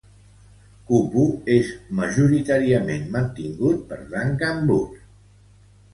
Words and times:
Kupu 0.87 1.25
és 1.57 1.69
majoritàriament 2.01 3.07
mantingut 3.17 3.87
per 3.93 4.03
Duncan 4.15 4.65
Booth. 4.71 5.01